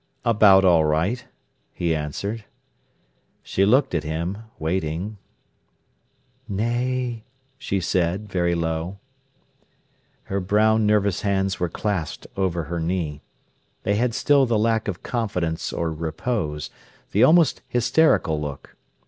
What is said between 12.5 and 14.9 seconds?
her knee. They had still the lack